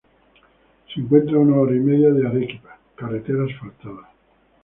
[0.91, 4.09] Se encuentra a una hora y media de Arequipa, carretera asfaltada.